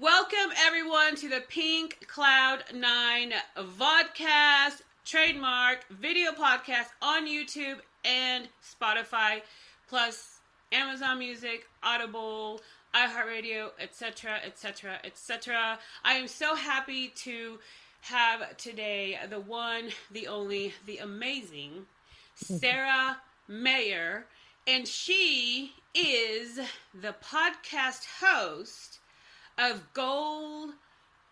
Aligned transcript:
Welcome 0.00 0.52
everyone 0.64 1.16
to 1.16 1.28
the 1.28 1.42
Pink 1.48 2.06
Cloud 2.06 2.62
9 2.72 3.32
vodcast, 3.56 4.82
trademark 5.04 5.88
video 5.90 6.30
podcast 6.30 6.86
on 7.02 7.26
YouTube 7.26 7.78
and 8.04 8.48
Spotify, 8.62 9.42
plus 9.88 10.38
Amazon 10.70 11.18
Music, 11.18 11.66
Audible, 11.82 12.60
iHeartRadio, 12.94 13.70
etc., 13.80 14.38
etc., 14.46 15.00
etc. 15.02 15.80
I 16.04 16.14
am 16.14 16.28
so 16.28 16.54
happy 16.54 17.08
to 17.16 17.58
have 18.02 18.56
today 18.56 19.18
the 19.28 19.40
one, 19.40 19.88
the 20.12 20.28
only, 20.28 20.74
the 20.86 20.98
amazing 20.98 21.86
Sarah 22.36 23.16
Mayer, 23.48 24.26
and 24.64 24.86
she 24.86 25.72
is 25.92 26.60
the 26.94 27.16
podcast 27.20 28.06
host 28.20 28.97
of 29.58 29.92
Gold 29.92 30.70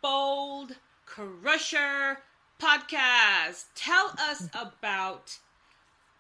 Bold 0.03 0.77
Crusher 1.07 2.19
podcast. 2.61 3.67
Tell 3.77 4.13
us 4.19 4.49
about 4.53 5.39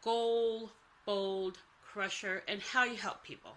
Gold 0.02 0.70
Bold 1.04 1.58
Crusher 1.84 2.42
and 2.46 2.60
how 2.60 2.84
you 2.84 2.96
help 2.96 3.24
people. 3.24 3.56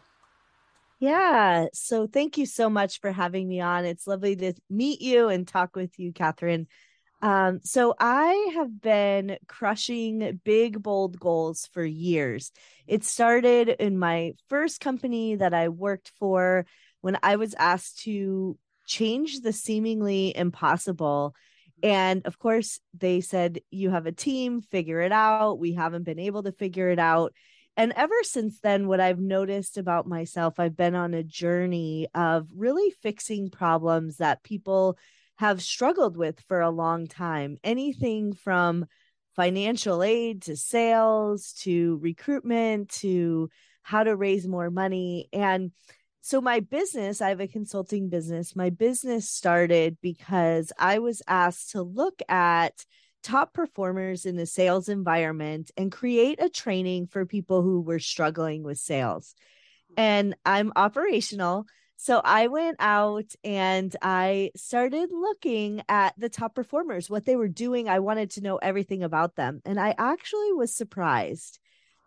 Yeah. 0.99 1.67
So 1.73 2.07
thank 2.07 2.37
you 2.37 2.45
so 2.45 2.69
much 2.69 2.99
for 2.99 3.11
having 3.11 3.47
me 3.47 3.61
on. 3.61 3.85
It's 3.85 4.07
lovely 4.07 4.35
to 4.37 4.53
meet 4.69 5.01
you 5.01 5.29
and 5.29 5.47
talk 5.47 5.75
with 5.75 5.97
you, 5.99 6.11
Catherine. 6.11 6.67
Um, 7.21 7.59
so 7.63 7.95
I 7.99 8.53
have 8.55 8.81
been 8.81 9.37
crushing 9.47 10.39
big, 10.43 10.81
bold 10.81 11.19
goals 11.19 11.69
for 11.73 11.83
years. 11.83 12.51
It 12.87 13.03
started 13.03 13.69
in 13.69 13.99
my 13.99 14.33
first 14.47 14.79
company 14.79 15.35
that 15.35 15.53
I 15.53 15.69
worked 15.69 16.11
for 16.17 16.65
when 17.01 17.17
I 17.23 17.35
was 17.35 17.53
asked 17.55 17.99
to 18.03 18.57
change 18.85 19.41
the 19.41 19.53
seemingly 19.53 20.35
impossible. 20.35 21.35
And 21.81 22.25
of 22.25 22.39
course, 22.39 22.79
they 22.97 23.21
said, 23.21 23.59
You 23.71 23.91
have 23.91 24.05
a 24.05 24.11
team, 24.11 24.61
figure 24.61 25.01
it 25.01 25.11
out. 25.11 25.59
We 25.59 25.73
haven't 25.73 26.03
been 26.03 26.19
able 26.19 26.43
to 26.43 26.51
figure 26.51 26.89
it 26.89 26.99
out. 26.99 27.33
And 27.77 27.93
ever 27.95 28.15
since 28.23 28.59
then, 28.59 28.87
what 28.87 28.99
I've 28.99 29.19
noticed 29.19 29.77
about 29.77 30.05
myself, 30.05 30.59
I've 30.59 30.75
been 30.75 30.95
on 30.95 31.13
a 31.13 31.23
journey 31.23 32.07
of 32.13 32.49
really 32.53 32.91
fixing 33.01 33.49
problems 33.49 34.17
that 34.17 34.43
people 34.43 34.97
have 35.37 35.61
struggled 35.61 36.17
with 36.17 36.41
for 36.49 36.59
a 36.59 36.69
long 36.69 37.07
time. 37.07 37.57
Anything 37.63 38.33
from 38.33 38.85
financial 39.37 40.03
aid 40.03 40.41
to 40.41 40.57
sales 40.57 41.53
to 41.61 41.97
recruitment 42.01 42.89
to 42.89 43.49
how 43.81 44.03
to 44.03 44.17
raise 44.17 44.45
more 44.45 44.69
money. 44.69 45.29
And 45.31 45.71
so 46.29 46.39
my 46.39 46.59
business, 46.59 47.21
I 47.21 47.29
have 47.29 47.39
a 47.39 47.47
consulting 47.47 48.07
business. 48.07 48.55
My 48.55 48.69
business 48.69 49.27
started 49.27 49.97
because 49.99 50.71
I 50.77 50.99
was 50.99 51.23
asked 51.27 51.71
to 51.71 51.81
look 51.81 52.21
at 52.29 52.85
top 53.23 53.51
performers 53.51 54.27
in 54.27 54.35
the 54.35 54.45
sales 54.45 54.89
environment 54.89 55.71
and 55.75 55.91
create 55.91 56.39
a 56.39 56.47
training 56.47 57.07
for 57.07 57.25
people 57.25 57.63
who 57.63 57.81
were 57.81 57.97
struggling 57.97 58.61
with 58.61 58.77
sales. 58.77 59.33
And 59.97 60.35
I'm 60.45 60.71
operational. 60.75 61.65
So 61.95 62.21
I 62.23 62.45
went 62.45 62.77
out 62.77 63.25
and 63.43 63.95
I 63.99 64.51
started 64.55 65.09
looking 65.11 65.81
at 65.89 66.13
the 66.15 66.29
top 66.29 66.53
performers, 66.53 67.09
what 67.09 67.25
they 67.25 67.37
were 67.37 67.47
doing. 67.47 67.89
I 67.89 67.97
wanted 67.97 68.29
to 68.33 68.41
know 68.41 68.57
everything 68.57 69.01
about 69.01 69.35
them. 69.35 69.61
And 69.65 69.79
I 69.79 69.95
actually 69.97 70.53
was 70.53 70.75
surprised. 70.75 71.57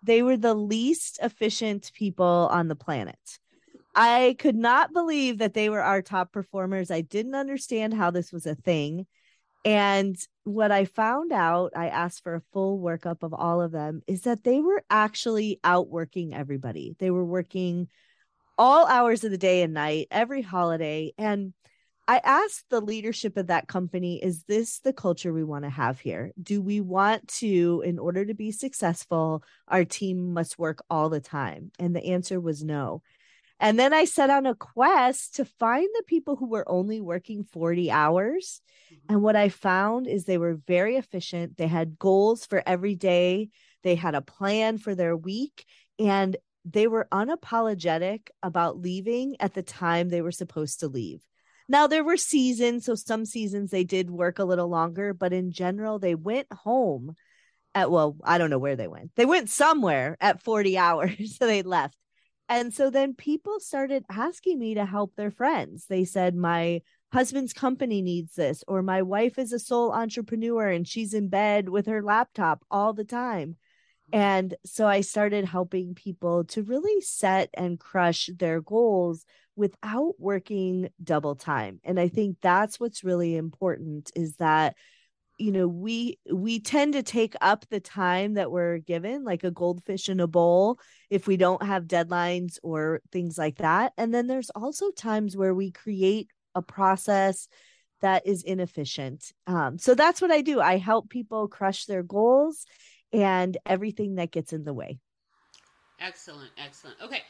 They 0.04 0.22
were 0.22 0.36
the 0.36 0.54
least 0.54 1.18
efficient 1.20 1.90
people 1.92 2.48
on 2.52 2.68
the 2.68 2.76
planet. 2.76 3.18
I 3.94 4.36
could 4.38 4.56
not 4.56 4.92
believe 4.92 5.38
that 5.38 5.54
they 5.54 5.68
were 5.68 5.82
our 5.82 6.02
top 6.02 6.32
performers. 6.32 6.90
I 6.90 7.02
didn't 7.02 7.34
understand 7.34 7.94
how 7.94 8.10
this 8.10 8.32
was 8.32 8.46
a 8.46 8.54
thing. 8.54 9.06
And 9.64 10.16
what 10.44 10.72
I 10.72 10.86
found 10.86 11.32
out, 11.32 11.72
I 11.76 11.88
asked 11.88 12.24
for 12.24 12.34
a 12.34 12.42
full 12.52 12.80
workup 12.80 13.22
of 13.22 13.32
all 13.32 13.60
of 13.60 13.70
them, 13.70 14.02
is 14.06 14.22
that 14.22 14.42
they 14.42 14.60
were 14.60 14.82
actually 14.90 15.60
outworking 15.62 16.34
everybody. 16.34 16.96
They 16.98 17.10
were 17.10 17.24
working 17.24 17.88
all 18.58 18.86
hours 18.86 19.24
of 19.24 19.30
the 19.30 19.38
day 19.38 19.62
and 19.62 19.74
night, 19.74 20.08
every 20.10 20.42
holiday. 20.42 21.12
And 21.16 21.52
I 22.08 22.20
asked 22.24 22.64
the 22.70 22.80
leadership 22.80 23.36
of 23.36 23.46
that 23.46 23.68
company, 23.68 24.22
is 24.22 24.42
this 24.44 24.80
the 24.80 24.92
culture 24.92 25.32
we 25.32 25.44
want 25.44 25.64
to 25.64 25.70
have 25.70 26.00
here? 26.00 26.32
Do 26.42 26.60
we 26.60 26.80
want 26.80 27.28
to, 27.38 27.82
in 27.86 27.98
order 27.98 28.24
to 28.24 28.34
be 28.34 28.50
successful, 28.50 29.44
our 29.68 29.84
team 29.84 30.32
must 30.32 30.58
work 30.58 30.82
all 30.90 31.08
the 31.08 31.20
time? 31.20 31.70
And 31.78 31.94
the 31.94 32.06
answer 32.06 32.40
was 32.40 32.64
no. 32.64 33.02
And 33.62 33.78
then 33.78 33.94
I 33.94 34.06
set 34.06 34.28
on 34.28 34.44
a 34.44 34.56
quest 34.56 35.36
to 35.36 35.44
find 35.44 35.88
the 35.94 36.02
people 36.08 36.34
who 36.34 36.48
were 36.48 36.68
only 36.68 37.00
working 37.00 37.44
40 37.44 37.92
hours. 37.92 38.60
Mm-hmm. 38.92 39.12
And 39.12 39.22
what 39.22 39.36
I 39.36 39.50
found 39.50 40.08
is 40.08 40.24
they 40.24 40.36
were 40.36 40.58
very 40.66 40.96
efficient. 40.96 41.56
They 41.56 41.68
had 41.68 41.96
goals 41.96 42.44
for 42.44 42.60
every 42.66 42.96
day, 42.96 43.50
they 43.84 43.94
had 43.94 44.16
a 44.16 44.20
plan 44.20 44.78
for 44.78 44.96
their 44.96 45.16
week, 45.16 45.64
and 46.00 46.36
they 46.64 46.88
were 46.88 47.06
unapologetic 47.12 48.30
about 48.42 48.80
leaving 48.80 49.36
at 49.38 49.54
the 49.54 49.62
time 49.62 50.08
they 50.08 50.22
were 50.22 50.32
supposed 50.32 50.80
to 50.80 50.88
leave. 50.88 51.20
Now, 51.68 51.86
there 51.86 52.04
were 52.04 52.16
seasons. 52.16 52.84
So 52.84 52.96
some 52.96 53.24
seasons 53.24 53.70
they 53.70 53.84
did 53.84 54.10
work 54.10 54.40
a 54.40 54.44
little 54.44 54.68
longer, 54.68 55.14
but 55.14 55.32
in 55.32 55.52
general, 55.52 56.00
they 56.00 56.16
went 56.16 56.52
home 56.52 57.14
at, 57.76 57.92
well, 57.92 58.16
I 58.24 58.38
don't 58.38 58.50
know 58.50 58.58
where 58.58 58.76
they 58.76 58.88
went. 58.88 59.12
They 59.14 59.24
went 59.24 59.50
somewhere 59.50 60.16
at 60.20 60.42
40 60.42 60.76
hours. 60.78 61.36
So 61.38 61.46
they 61.46 61.62
left. 61.62 61.96
And 62.48 62.72
so 62.74 62.90
then 62.90 63.14
people 63.14 63.60
started 63.60 64.04
asking 64.10 64.58
me 64.58 64.74
to 64.74 64.84
help 64.84 65.14
their 65.16 65.30
friends. 65.30 65.86
They 65.86 66.04
said, 66.04 66.34
My 66.34 66.82
husband's 67.12 67.52
company 67.52 68.02
needs 68.02 68.34
this, 68.34 68.62
or 68.68 68.82
my 68.82 69.02
wife 69.02 69.38
is 69.38 69.52
a 69.52 69.58
sole 69.58 69.92
entrepreneur 69.92 70.68
and 70.68 70.86
she's 70.86 71.14
in 71.14 71.28
bed 71.28 71.68
with 71.68 71.86
her 71.86 72.02
laptop 72.02 72.64
all 72.70 72.92
the 72.92 73.04
time. 73.04 73.56
And 74.12 74.54
so 74.66 74.86
I 74.86 75.00
started 75.00 75.46
helping 75.46 75.94
people 75.94 76.44
to 76.44 76.62
really 76.62 77.00
set 77.00 77.48
and 77.54 77.80
crush 77.80 78.28
their 78.38 78.60
goals 78.60 79.24
without 79.56 80.14
working 80.18 80.90
double 81.02 81.34
time. 81.34 81.80
And 81.82 81.98
I 81.98 82.08
think 82.08 82.36
that's 82.42 82.78
what's 82.78 83.04
really 83.04 83.36
important 83.36 84.10
is 84.14 84.36
that 84.36 84.76
you 85.42 85.50
know 85.50 85.66
we 85.66 86.20
we 86.32 86.60
tend 86.60 86.92
to 86.92 87.02
take 87.02 87.34
up 87.40 87.66
the 87.68 87.80
time 87.80 88.34
that 88.34 88.52
we're 88.52 88.78
given 88.78 89.24
like 89.24 89.42
a 89.42 89.50
goldfish 89.50 90.08
in 90.08 90.20
a 90.20 90.28
bowl 90.28 90.78
if 91.10 91.26
we 91.26 91.36
don't 91.36 91.64
have 91.64 91.88
deadlines 91.88 92.58
or 92.62 93.00
things 93.10 93.36
like 93.36 93.56
that. 93.58 93.92
And 93.98 94.14
then 94.14 94.28
there's 94.28 94.50
also 94.50 94.92
times 94.92 95.36
where 95.36 95.52
we 95.52 95.72
create 95.72 96.28
a 96.54 96.62
process 96.62 97.48
that 98.02 98.24
is 98.24 98.44
inefficient. 98.44 99.32
Um, 99.48 99.78
so 99.78 99.96
that's 99.96 100.22
what 100.22 100.30
i 100.30 100.42
do. 100.42 100.60
I 100.60 100.76
help 100.76 101.10
people 101.10 101.48
crush 101.48 101.86
their 101.86 102.04
goals 102.04 102.64
and 103.12 103.56
everything 103.66 104.14
that 104.16 104.30
gets 104.30 104.52
in 104.52 104.62
the 104.62 104.72
way. 104.72 105.00
Excellent 105.98 106.52
excellent. 106.56 106.98
Okay 107.02 107.22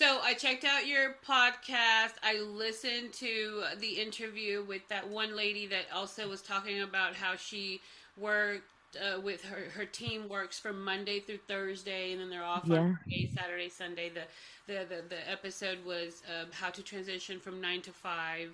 so 0.00 0.18
I 0.22 0.32
checked 0.32 0.64
out 0.64 0.86
your 0.86 1.16
podcast. 1.28 2.14
I 2.22 2.40
listened 2.40 3.12
to 3.14 3.64
the 3.80 4.00
interview 4.00 4.64
with 4.66 4.88
that 4.88 5.06
one 5.06 5.36
lady 5.36 5.66
that 5.66 5.84
also 5.94 6.26
was 6.26 6.40
talking 6.40 6.80
about 6.80 7.14
how 7.14 7.36
she 7.36 7.82
worked 8.16 8.64
uh, 8.96 9.20
with 9.20 9.44
her 9.44 9.68
her 9.74 9.84
team 9.84 10.26
works 10.26 10.58
from 10.58 10.82
Monday 10.82 11.20
through 11.20 11.40
Thursday, 11.46 12.12
and 12.12 12.20
then 12.22 12.30
they're 12.30 12.42
off 12.42 12.62
yeah. 12.64 12.78
on 12.78 12.98
Friday, 13.04 13.30
Saturday, 13.36 13.68
Sunday. 13.68 14.08
The 14.08 14.22
the 14.66 14.86
the, 14.86 15.02
the 15.10 15.30
episode 15.30 15.84
was 15.84 16.22
uh, 16.26 16.46
how 16.50 16.70
to 16.70 16.82
transition 16.82 17.38
from 17.38 17.60
nine 17.60 17.82
to 17.82 17.92
5 17.92 18.48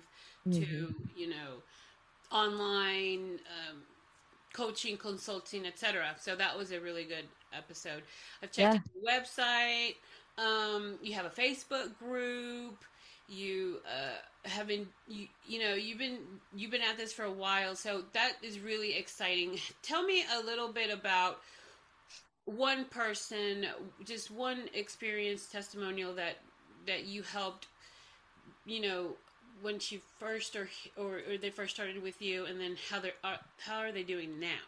mm-hmm. 0.49 0.51
to 0.51 0.95
you 1.15 1.29
know 1.29 1.63
online 2.29 3.39
um, 3.69 3.77
coaching, 4.51 4.97
consulting, 4.97 5.65
etc. 5.65 6.13
So 6.19 6.35
that 6.35 6.57
was 6.57 6.73
a 6.73 6.81
really 6.81 7.05
good 7.05 7.25
episode. 7.53 8.03
I've 8.43 8.51
checked 8.51 8.75
yeah. 8.75 8.79
the 8.93 9.07
website. 9.09 9.95
Um, 10.37 10.95
you 11.01 11.13
have 11.13 11.25
a 11.25 11.29
Facebook 11.29 11.97
group. 11.97 12.83
You 13.29 13.77
uh, 13.85 14.47
have 14.47 14.67
been, 14.67 14.87
you, 15.07 15.27
you 15.45 15.59
know, 15.59 15.73
you've 15.73 15.97
been 15.97 16.19
you've 16.55 16.71
been 16.71 16.81
at 16.81 16.97
this 16.97 17.11
for 17.11 17.25
a 17.25 17.31
while, 17.31 17.75
so 17.75 18.03
that 18.13 18.33
is 18.41 18.59
really 18.59 18.95
exciting. 18.95 19.59
Tell 19.83 20.03
me 20.03 20.23
a 20.39 20.45
little 20.45 20.71
bit 20.71 20.91
about 20.91 21.39
one 22.45 22.85
person, 22.85 23.65
just 24.05 24.31
one 24.31 24.69
experience 24.73 25.47
testimonial 25.47 26.13
that 26.15 26.37
that 26.85 27.05
you 27.05 27.21
helped, 27.21 27.67
you 28.65 28.81
know, 28.81 29.09
when 29.61 29.79
she 29.79 30.01
first 30.19 30.55
or 30.55 30.69
or, 30.97 31.19
or 31.29 31.37
they 31.37 31.49
first 31.49 31.75
started 31.75 32.01
with 32.01 32.21
you, 32.21 32.45
and 32.45 32.61
then 32.61 32.77
how 32.89 32.99
they're 32.99 33.11
uh, 33.23 33.37
how 33.59 33.79
are 33.79 33.91
they 33.91 34.03
doing 34.03 34.39
now? 34.39 34.63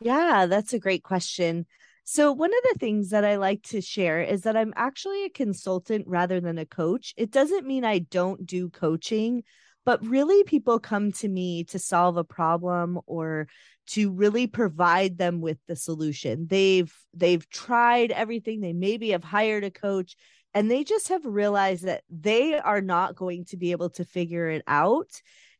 Yeah, 0.00 0.46
that's 0.46 0.72
a 0.72 0.78
great 0.78 1.04
question. 1.04 1.66
So, 2.04 2.32
one 2.32 2.50
of 2.50 2.72
the 2.72 2.78
things 2.78 3.10
that 3.10 3.24
I 3.24 3.36
like 3.36 3.62
to 3.64 3.80
share 3.80 4.20
is 4.22 4.42
that 4.42 4.56
I'm 4.56 4.74
actually 4.76 5.24
a 5.24 5.30
consultant 5.30 6.04
rather 6.06 6.38
than 6.40 6.58
a 6.58 6.66
coach. 6.66 7.14
It 7.16 7.30
doesn't 7.30 7.66
mean 7.66 7.84
I 7.84 8.00
don't 8.00 8.44
do 8.44 8.68
coaching, 8.68 9.42
but 9.86 10.06
really 10.06 10.44
people 10.44 10.78
come 10.78 11.12
to 11.12 11.28
me 11.28 11.64
to 11.64 11.78
solve 11.78 12.18
a 12.18 12.24
problem 12.24 13.00
or 13.06 13.48
to 13.86 14.10
really 14.12 14.46
provide 14.46 15.16
them 15.16 15.40
with 15.40 15.58
the 15.66 15.76
solution. 15.76 16.46
They've 16.46 16.92
they've 17.14 17.48
tried 17.48 18.10
everything. 18.10 18.60
They 18.60 18.74
maybe 18.74 19.10
have 19.10 19.24
hired 19.24 19.64
a 19.64 19.70
coach. 19.70 20.14
and 20.52 20.70
they 20.70 20.84
just 20.84 21.08
have 21.08 21.24
realized 21.24 21.84
that 21.84 22.04
they 22.10 22.58
are 22.58 22.80
not 22.80 23.16
going 23.16 23.44
to 23.46 23.56
be 23.56 23.72
able 23.72 23.90
to 23.90 24.04
figure 24.04 24.48
it 24.48 24.62
out 24.66 25.08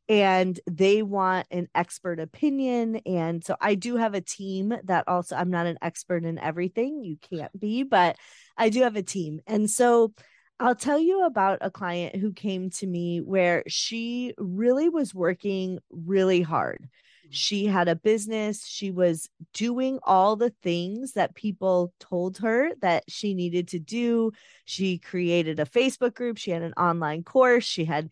and 0.09 0.61
they 0.71 1.03
want 1.03 1.47
an 1.51 1.69
expert 1.75 2.21
opinion 2.21 2.97
and 3.06 3.43
so 3.43 3.56
i 3.61 3.75
do 3.75 3.97
have 3.97 4.15
a 4.15 4.21
team 4.21 4.75
that 4.85 5.05
also 5.09 5.35
i'm 5.35 5.51
not 5.51 5.67
an 5.67 5.79
expert 5.81 6.25
in 6.25 6.39
everything 6.39 7.03
you 7.03 7.17
can't 7.17 7.59
be 7.59 7.83
but 7.83 8.17
i 8.56 8.69
do 8.69 8.83
have 8.83 8.97
a 8.97 9.03
team 9.03 9.41
and 9.47 9.71
so 9.71 10.12
i'll 10.61 10.75
tell 10.75 10.99
you 10.99 11.25
about 11.25 11.59
a 11.62 11.71
client 11.71 12.17
who 12.17 12.33
came 12.33 12.69
to 12.69 12.87
me 12.87 13.21
where 13.21 13.62
she 13.67 14.35
really 14.37 14.89
was 14.91 15.15
working 15.15 15.79
really 15.91 16.43
hard 16.43 16.83
mm-hmm. 16.83 17.29
she 17.31 17.65
had 17.65 17.89
a 17.89 17.97
business 17.97 18.67
she 18.67 18.91
was 18.91 19.31
doing 19.55 19.99
all 20.03 20.37
the 20.37 20.53
things 20.62 21.12
that 21.12 21.35
people 21.35 21.95
told 21.99 22.37
her 22.39 22.73
that 22.83 23.05
she 23.09 23.33
needed 23.33 23.69
to 23.69 23.79
do 23.79 24.31
she 24.67 24.99
created 24.99 25.59
a 25.59 25.65
facebook 25.65 26.15
group 26.15 26.37
she 26.37 26.51
had 26.51 26.62
an 26.62 26.75
online 26.75 27.23
course 27.23 27.65
she 27.65 27.87
had 27.87 28.11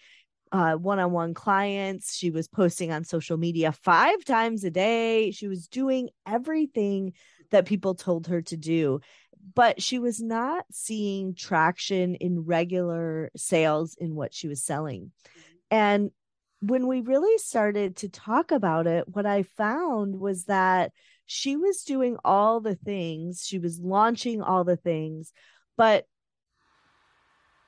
uh, 0.52 0.75
one-on-one 0.75 1.34
clients. 1.34 2.14
She 2.14 2.31
was 2.31 2.46
posting 2.46 2.93
on 2.93 3.04
social 3.04 3.37
media 3.37 3.72
five 3.72 4.25
times 4.25 4.62
a 4.64 4.70
day. 4.70 5.31
She 5.32 5.49
was 5.49 5.66
doing 5.66 6.10
everything 6.26 7.14
that 7.50 7.66
people 7.66 7.94
told 7.94 8.28
her 8.28 8.43
to 8.43 8.56
do 8.56 9.00
but 9.54 9.82
she 9.82 9.99
was 9.99 10.20
not 10.20 10.64
seeing 10.70 11.34
traction 11.34 12.14
in 12.14 12.44
regular 12.44 13.31
sales 13.37 13.96
in 13.99 14.14
what 14.14 14.32
she 14.32 14.49
was 14.49 14.62
selling. 14.62 15.10
And 15.70 16.10
when 16.60 16.87
we 16.87 17.00
really 17.00 17.38
started 17.38 17.96
to 17.96 18.08
talk 18.08 18.52
about 18.52 18.87
it 18.87 19.08
what 19.08 19.26
i 19.26 19.43
found 19.43 20.19
was 20.20 20.44
that 20.44 20.93
she 21.26 21.56
was 21.56 21.82
doing 21.82 22.16
all 22.25 22.60
the 22.60 22.75
things. 22.76 23.44
She 23.44 23.58
was 23.58 23.81
launching 23.81 24.43
all 24.43 24.62
the 24.64 24.76
things 24.76 25.32
but 25.76 26.06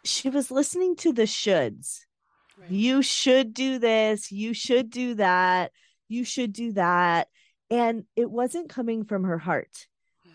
she 0.05 0.29
was 0.29 0.51
listening 0.51 0.95
to 0.97 1.13
the 1.13 1.23
shoulds 1.23 2.01
Right. 2.59 2.71
You 2.71 3.03
should 3.03 3.55
do 3.55 3.79
this. 3.79 4.31
You 4.31 4.55
should 4.55 4.91
do 4.91 5.15
that. 5.15 5.73
You 6.09 6.25
should 6.25 6.53
do 6.53 6.73
that. 6.73 7.29
And 7.71 8.05
it 8.15 8.31
wasn't 8.31 8.69
coming 8.69 9.05
from 9.05 9.25
her 9.25 9.39
heart. 9.39 9.87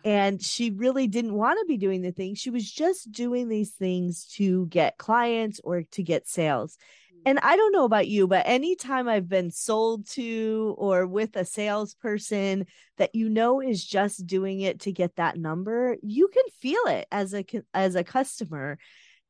And 0.04 0.42
she 0.42 0.72
really 0.72 1.08
didn't 1.08 1.34
want 1.34 1.60
to 1.60 1.66
be 1.66 1.78
doing 1.78 2.02
the 2.02 2.12
thing. 2.12 2.36
She 2.36 2.50
was 2.50 2.70
just 2.70 3.12
doing 3.12 3.50
these 3.50 3.72
things 3.72 4.26
to 4.36 4.66
get 4.68 4.98
clients 4.98 5.60
or 5.64 5.84
to 5.92 6.04
get 6.04 6.28
sales. 6.28 6.78
Mm. 7.14 7.22
And 7.26 7.40
I 7.40 7.56
don't 7.56 7.74
know 7.74 7.84
about 7.84 8.08
you, 8.08 8.28
but 8.28 8.48
anytime 8.48 9.08
I've 9.08 9.28
been 9.28 9.52
sold 9.52 10.08
to 10.12 10.76
or 10.78 11.06
with 11.06 11.36
a 11.36 11.46
salesperson 11.46 12.66
that 12.98 13.14
you 13.14 13.30
know 13.30 13.62
is 13.62 13.84
just 13.84 14.26
doing 14.26 14.62
it 14.62 14.82
to 14.82 14.92
get 14.92 15.18
that 15.18 15.38
number, 15.38 15.98
you 16.02 16.30
can 16.30 16.46
feel 16.62 16.86
it 16.88 17.08
as 17.12 17.34
a 17.34 17.46
as 17.74 17.96
a 17.96 18.04
customer. 18.04 18.78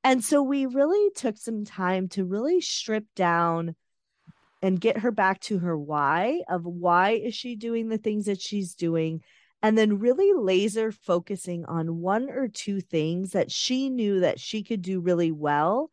And 0.03 0.23
so 0.23 0.41
we 0.41 0.65
really 0.65 1.11
took 1.15 1.37
some 1.37 1.65
time 1.65 2.07
to 2.09 2.25
really 2.25 2.61
strip 2.61 3.05
down 3.15 3.75
and 4.61 4.79
get 4.79 4.99
her 4.99 5.11
back 5.11 5.39
to 5.41 5.59
her 5.59 5.77
why 5.77 6.41
of 6.49 6.65
why 6.65 7.11
is 7.11 7.35
she 7.35 7.55
doing 7.55 7.89
the 7.89 7.97
things 7.97 8.25
that 8.25 8.41
she's 8.41 8.75
doing 8.75 9.21
and 9.61 9.77
then 9.77 9.99
really 9.99 10.31
laser 10.33 10.91
focusing 10.91 11.65
on 11.65 11.99
one 11.99 12.29
or 12.29 12.47
two 12.47 12.79
things 12.79 13.31
that 13.31 13.51
she 13.51 13.89
knew 13.89 14.21
that 14.21 14.39
she 14.39 14.63
could 14.63 14.81
do 14.81 15.01
really 15.01 15.31
well. 15.31 15.89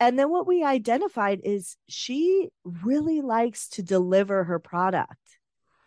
And 0.00 0.18
then 0.18 0.30
what 0.30 0.48
we 0.48 0.64
identified 0.64 1.40
is 1.44 1.76
she 1.88 2.48
really 2.64 3.20
likes 3.20 3.68
to 3.70 3.82
deliver 3.82 4.44
her 4.44 4.58
product. 4.58 5.14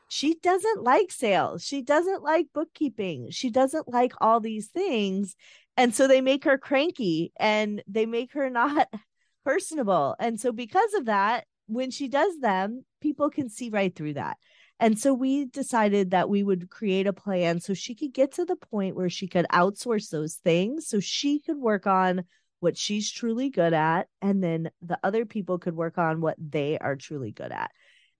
She 0.08 0.36
doesn't 0.36 0.84
like 0.84 1.12
sales. 1.12 1.66
She 1.66 1.81
doesn't 1.81 2.24
like 2.24 2.48
bookkeeping. 2.54 3.30
She 3.31 3.50
doesn't 3.50 3.90
like 3.90 4.14
all 4.22 4.40
these 4.40 4.68
things 4.68 5.36
and 5.78 5.94
so 5.96 6.08
they 6.08 6.22
make 6.22 6.44
her 6.44 6.58
cranky 6.58 7.32
and 7.40 7.84
they 7.88 8.06
make 8.06 8.34
her 8.34 8.50
not 8.50 8.90
personable. 9.46 10.16
And 10.20 10.40
so 10.42 10.52
because 10.52 10.94
of 10.96 11.06
that, 11.06 11.46
when 11.68 11.92
she 11.92 12.08
does 12.08 12.40
them, 12.40 12.84
people 13.00 13.30
can 13.30 13.50
see 13.50 13.70
right 13.70 13.96
through 13.96 14.16
that. 14.16 14.38
And 14.80 15.00
so 15.00 15.14
we 15.14 15.46
decided 15.46 16.12
that 16.12 16.30
we 16.30 16.44
would 16.44 16.70
create 16.70 17.08
a 17.08 17.14
plan 17.14 17.60
so 17.60 17.74
she 17.74 17.96
could 17.96 18.14
get 18.14 18.34
to 18.34 18.46
the 18.46 18.56
point 18.56 18.96
where 18.96 19.10
she 19.10 19.28
could 19.28 19.48
outsource 19.52 20.10
those 20.10 20.36
things 20.36 20.88
so 20.88 21.00
she 21.00 21.40
could 21.40 21.58
work 21.58 21.88
on 21.88 22.24
what 22.60 22.78
she's 22.78 23.12
truly 23.12 23.50
good 23.50 23.74
at 23.74 24.08
and 24.22 24.44
then 24.44 24.70
the 24.82 24.98
other 25.04 25.26
people 25.26 25.60
could 25.60 25.76
work 25.76 25.98
on 25.98 26.22
what 26.22 26.36
they 26.40 26.78
are 26.78 26.96
truly 26.96 27.32
good 27.32 27.52
at. 27.52 27.72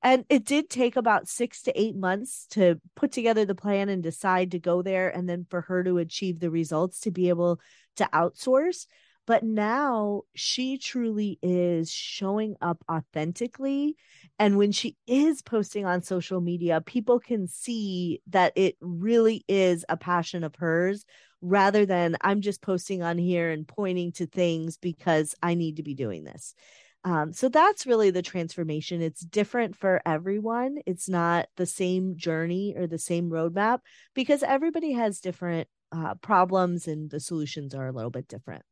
And 0.04 0.26
it 0.30 0.46
did 0.46 0.70
take 0.70 0.96
about 0.96 1.28
six 1.28 1.64
to 1.64 1.80
eight 1.80 1.96
months 1.96 2.46
to 2.52 2.80
put 2.96 3.12
together 3.12 3.46
the 3.46 3.56
plan 3.56 3.90
and 3.90 4.04
decide 4.04 4.52
to 4.52 4.60
go 4.60 4.82
there. 4.82 5.10
And 5.10 5.28
then 5.28 5.46
for 5.50 5.62
her 5.62 5.84
to 5.84 5.98
achieve 5.98 6.40
the 6.40 6.52
results 6.52 7.00
to 7.02 7.12
be 7.12 7.30
able 7.30 7.60
to 7.98 8.10
outsource. 8.14 8.86
But 9.26 9.44
now 9.44 10.22
she 10.36 10.78
truly 10.78 11.38
is 11.42 11.92
showing 11.92 12.56
up 12.62 12.82
authentically. 12.90 13.98
And 14.40 14.58
when 14.58 14.72
she 14.72 14.96
is 15.06 15.42
posting 15.42 15.86
on 15.86 16.02
social 16.02 16.40
media, 16.40 16.80
people 16.80 17.20
can 17.20 17.48
see 17.48 18.22
that 18.28 18.54
it 18.56 18.78
really 18.80 19.44
is 19.50 19.84
a 19.90 19.98
passion 19.98 20.46
of 20.46 20.56
hers 20.56 21.06
rather 21.42 21.86
than 21.86 22.16
I'm 22.22 22.42
just 22.42 22.62
posting 22.62 23.04
on 23.04 23.18
here 23.18 23.52
and 23.52 23.68
pointing 23.68 24.14
to 24.14 24.26
things 24.26 24.78
because 24.78 25.36
I 25.44 25.56
need 25.56 25.76
to 25.78 25.84
be 25.84 25.94
doing 25.94 26.24
this. 26.24 26.56
Um, 27.08 27.32
so 27.32 27.48
that's 27.48 27.88
really 27.88 28.10
the 28.12 28.22
transformation. 28.22 29.02
It's 29.02 29.22
different 29.22 29.78
for 29.78 30.02
everyone. 30.06 30.80
It's 30.86 31.08
not 31.08 31.48
the 31.56 31.66
same 31.66 32.18
journey 32.18 32.74
or 32.76 32.86
the 32.86 33.00
same 33.00 33.30
roadmap 33.30 33.80
because 34.14 34.44
everybody 34.44 34.92
has 34.92 35.22
different 35.22 35.70
uh, 35.94 36.16
problems 36.16 36.86
and 36.86 37.10
the 37.10 37.22
solutions 37.22 37.74
are 37.74 37.88
a 37.88 37.94
little 37.94 38.12
bit 38.12 38.28
different. 38.28 38.64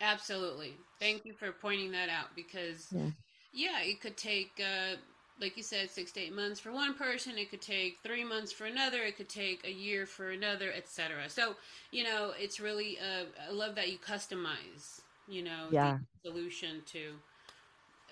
Absolutely. 0.00 0.74
Thank 0.98 1.24
you 1.24 1.34
for 1.34 1.52
pointing 1.52 1.92
that 1.92 2.08
out 2.08 2.34
because, 2.34 2.88
yeah, 2.90 3.10
yeah 3.52 3.82
it 3.82 4.00
could 4.00 4.16
take, 4.16 4.50
uh, 4.58 4.96
like 5.40 5.56
you 5.56 5.62
said, 5.62 5.88
six 5.88 6.10
to 6.12 6.20
eight 6.20 6.34
months 6.34 6.58
for 6.58 6.72
one 6.72 6.94
person. 6.94 7.38
It 7.38 7.48
could 7.48 7.62
take 7.62 7.98
three 8.02 8.24
months 8.24 8.50
for 8.50 8.64
another. 8.64 9.02
It 9.02 9.16
could 9.16 9.28
take 9.28 9.64
a 9.64 9.72
year 9.72 10.04
for 10.04 10.30
another, 10.30 10.72
etc. 10.72 11.28
So, 11.28 11.54
you 11.92 12.02
know, 12.02 12.32
it's 12.36 12.58
really, 12.58 12.98
uh, 12.98 13.26
I 13.48 13.52
love 13.52 13.76
that 13.76 13.88
you 13.88 13.98
customize, 13.98 15.00
you 15.28 15.44
know, 15.44 15.68
yeah. 15.70 15.98
the 16.24 16.30
solution 16.30 16.82
to 16.86 17.12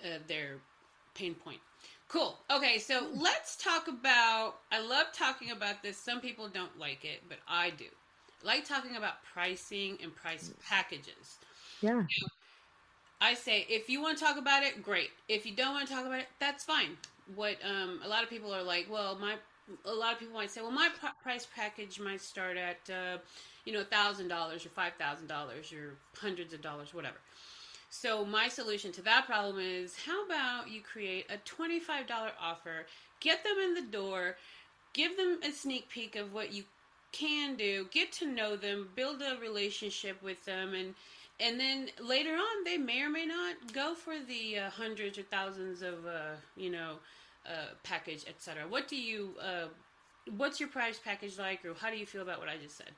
uh, 0.03 0.19
their 0.27 0.57
pain 1.15 1.33
point. 1.35 1.59
Cool. 2.07 2.37
Okay, 2.51 2.77
so 2.77 3.07
let's 3.15 3.55
talk 3.55 3.87
about. 3.87 4.55
I 4.71 4.85
love 4.85 5.07
talking 5.13 5.51
about 5.51 5.81
this. 5.81 5.97
Some 5.97 6.21
people 6.21 6.47
don't 6.47 6.77
like 6.77 7.05
it, 7.05 7.23
but 7.27 7.39
I 7.47 7.71
do. 7.71 7.85
I 8.43 8.47
like 8.47 8.67
talking 8.67 8.95
about 8.97 9.23
pricing 9.33 9.97
and 10.03 10.15
price 10.15 10.51
packages. 10.67 11.39
Yeah. 11.81 11.93
Now, 11.93 12.07
I 13.21 13.35
say 13.35 13.65
if 13.69 13.89
you 13.89 14.01
want 14.01 14.17
to 14.17 14.23
talk 14.23 14.37
about 14.37 14.63
it, 14.63 14.83
great. 14.83 15.09
If 15.29 15.45
you 15.45 15.55
don't 15.55 15.73
want 15.73 15.87
to 15.87 15.93
talk 15.93 16.05
about 16.05 16.19
it, 16.19 16.27
that's 16.39 16.63
fine. 16.63 16.97
What 17.35 17.55
um, 17.63 18.01
a 18.03 18.07
lot 18.07 18.21
of 18.21 18.29
people 18.29 18.53
are 18.53 18.63
like, 18.63 18.87
well, 18.89 19.17
my 19.19 19.35
a 19.85 19.93
lot 19.93 20.13
of 20.13 20.19
people 20.19 20.35
might 20.35 20.51
say, 20.51 20.61
well, 20.61 20.71
my 20.71 20.89
price 21.23 21.47
package 21.55 21.99
might 21.99 22.21
start 22.21 22.57
at 22.57 22.93
uh, 22.93 23.17
you 23.65 23.73
know 23.73 23.81
a 23.81 23.85
thousand 23.85 24.27
dollars 24.27 24.65
or 24.65 24.69
five 24.69 24.93
thousand 24.99 25.27
dollars 25.27 25.71
or 25.71 25.95
hundreds 26.17 26.53
of 26.53 26.61
dollars, 26.61 26.93
whatever. 26.93 27.17
So 27.95 28.25
my 28.25 28.47
solution 28.47 28.91
to 28.93 29.03
that 29.03 29.27
problem 29.27 29.59
is 29.59 29.95
how 30.03 30.25
about 30.25 30.71
you 30.71 30.81
create 30.81 31.27
a 31.29 31.37
$25 31.47 32.09
offer, 32.41 32.87
get 33.19 33.43
them 33.43 33.53
in 33.63 33.75
the 33.75 33.83
door, 33.83 34.35
give 34.93 35.15
them 35.15 35.37
a 35.47 35.51
sneak 35.51 35.89
peek 35.89 36.15
of 36.15 36.33
what 36.33 36.51
you 36.51 36.63
can 37.11 37.55
do, 37.55 37.85
get 37.91 38.11
to 38.13 38.25
know 38.25 38.55
them, 38.55 38.89
build 38.95 39.21
a 39.21 39.39
relationship 39.39 40.21
with 40.23 40.43
them 40.43 40.73
and 40.73 40.95
and 41.39 41.59
then 41.59 41.89
later 42.01 42.33
on 42.33 42.63
they 42.65 42.77
may 42.77 43.03
or 43.03 43.11
may 43.11 43.27
not 43.27 43.71
go 43.73 43.93
for 43.93 44.15
the 44.27 44.57
uh, 44.57 44.69
hundreds 44.71 45.19
or 45.19 45.23
thousands 45.23 45.83
of 45.83 46.05
uh, 46.07 46.33
you 46.57 46.71
know 46.71 46.95
uh, 47.47 47.73
package 47.83 48.25
etc 48.27 48.63
what 48.67 48.87
do 48.87 48.95
you 48.95 49.35
uh, 49.39 49.67
what's 50.35 50.59
your 50.59 50.69
price 50.69 50.99
package 51.03 51.37
like 51.37 51.63
or 51.63 51.75
how 51.75 51.91
do 51.91 51.97
you 51.97 52.05
feel 52.05 52.21
about 52.21 52.39
what 52.39 52.49
i 52.49 52.57
just 52.57 52.77
said 52.77 52.91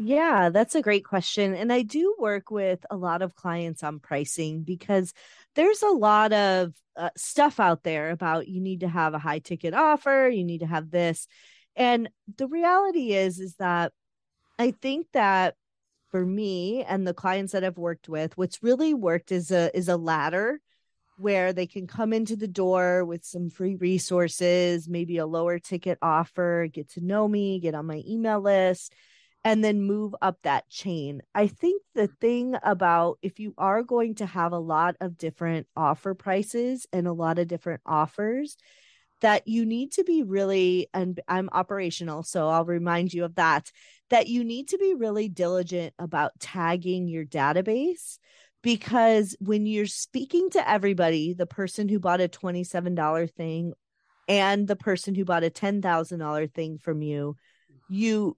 yeah, 0.00 0.50
that's 0.50 0.76
a 0.76 0.82
great 0.82 1.04
question. 1.04 1.54
And 1.54 1.72
I 1.72 1.82
do 1.82 2.14
work 2.18 2.50
with 2.50 2.84
a 2.88 2.96
lot 2.96 3.20
of 3.20 3.34
clients 3.34 3.82
on 3.82 3.98
pricing 3.98 4.62
because 4.62 5.12
there's 5.56 5.82
a 5.82 5.88
lot 5.88 6.32
of 6.32 6.72
uh, 6.96 7.10
stuff 7.16 7.58
out 7.58 7.82
there 7.82 8.10
about 8.10 8.48
you 8.48 8.60
need 8.60 8.80
to 8.80 8.88
have 8.88 9.14
a 9.14 9.18
high 9.18 9.40
ticket 9.40 9.74
offer, 9.74 10.28
you 10.28 10.44
need 10.44 10.60
to 10.60 10.66
have 10.66 10.90
this. 10.90 11.26
And 11.74 12.10
the 12.36 12.46
reality 12.46 13.12
is 13.12 13.40
is 13.40 13.54
that 13.56 13.92
I 14.58 14.70
think 14.70 15.08
that 15.14 15.56
for 16.10 16.24
me 16.24 16.84
and 16.84 17.06
the 17.06 17.14
clients 17.14 17.52
that 17.52 17.64
I've 17.64 17.78
worked 17.78 18.08
with, 18.08 18.36
what's 18.38 18.62
really 18.62 18.94
worked 18.94 19.32
is 19.32 19.50
a 19.50 19.76
is 19.76 19.88
a 19.88 19.96
ladder 19.96 20.60
where 21.16 21.52
they 21.52 21.66
can 21.66 21.88
come 21.88 22.12
into 22.12 22.36
the 22.36 22.46
door 22.46 23.04
with 23.04 23.24
some 23.24 23.50
free 23.50 23.74
resources, 23.74 24.88
maybe 24.88 25.18
a 25.18 25.26
lower 25.26 25.58
ticket 25.58 25.98
offer, 26.00 26.68
get 26.72 26.90
to 26.90 27.00
know 27.00 27.26
me, 27.26 27.58
get 27.58 27.74
on 27.74 27.86
my 27.86 28.02
email 28.06 28.40
list 28.40 28.94
and 29.44 29.64
then 29.64 29.82
move 29.82 30.14
up 30.20 30.38
that 30.42 30.68
chain. 30.68 31.22
I 31.34 31.46
think 31.46 31.82
the 31.94 32.08
mm. 32.08 32.18
thing 32.20 32.54
about 32.62 33.18
if 33.22 33.38
you 33.38 33.54
are 33.56 33.82
going 33.82 34.16
to 34.16 34.26
have 34.26 34.52
a 34.52 34.58
lot 34.58 34.96
of 35.00 35.16
different 35.16 35.66
offer 35.76 36.14
prices 36.14 36.86
and 36.92 37.06
a 37.06 37.12
lot 37.12 37.38
of 37.38 37.48
different 37.48 37.80
offers, 37.86 38.56
that 39.20 39.48
you 39.48 39.64
need 39.64 39.92
to 39.92 40.04
be 40.04 40.22
really 40.22 40.88
and 40.94 41.20
I'm 41.28 41.48
operational 41.52 42.22
so 42.22 42.48
I'll 42.48 42.64
remind 42.64 43.12
you 43.12 43.24
of 43.24 43.34
that 43.36 43.70
that 44.10 44.28
you 44.28 44.44
need 44.44 44.68
to 44.68 44.78
be 44.78 44.94
really 44.94 45.28
diligent 45.28 45.94
about 45.98 46.38
tagging 46.40 47.08
your 47.08 47.24
database 47.24 48.18
because 48.62 49.36
when 49.40 49.66
you're 49.66 49.86
speaking 49.86 50.50
to 50.50 50.68
everybody 50.68 51.34
the 51.34 51.46
person 51.46 51.88
who 51.88 51.98
bought 51.98 52.20
a 52.20 52.28
$27 52.28 53.32
thing 53.32 53.72
and 54.28 54.68
the 54.68 54.76
person 54.76 55.14
who 55.14 55.24
bought 55.24 55.44
a 55.44 55.50
$10,000 55.50 56.54
thing 56.54 56.78
from 56.78 57.02
you 57.02 57.36
you 57.88 58.36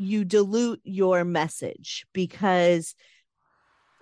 you 0.00 0.24
dilute 0.24 0.80
your 0.84 1.24
message 1.24 2.06
because 2.12 2.94